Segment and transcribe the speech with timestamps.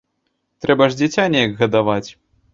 [0.65, 2.09] Трэба ж дзіця неяк гадаваць.